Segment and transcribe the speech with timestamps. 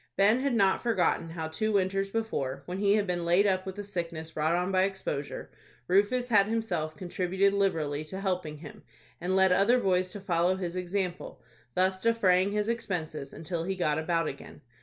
[0.17, 3.77] Ben had not forgotten how two winters before, when he had been laid up with
[3.77, 5.51] a sickness brought on by exposure,
[5.87, 8.81] Rufus had himself contributed liberally to help him,
[9.21, 11.43] and led other boys to follow his example,
[11.75, 14.61] thus defraying his expenses until he got about again.